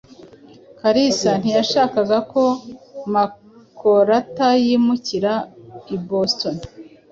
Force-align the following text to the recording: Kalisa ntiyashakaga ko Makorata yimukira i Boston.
Kalisa 0.79 1.31
ntiyashakaga 1.41 2.17
ko 2.31 2.43
Makorata 3.13 4.47
yimukira 4.65 5.33
i 5.95 5.97
Boston. 6.07 6.55